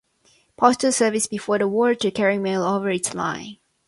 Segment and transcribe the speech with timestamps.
[0.57, 3.57] Postal Service before the war, to carry mail over its line.